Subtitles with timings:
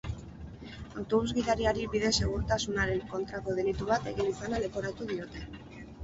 [0.99, 5.45] Autobus-gidariari bide segurtasunaren kontrako delitu bat egin izana leporatu diote.